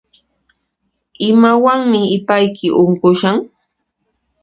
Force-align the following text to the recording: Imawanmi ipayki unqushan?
Imawanmi 1.29 2.01
ipayki 2.17 2.67
unqushan? 2.81 3.37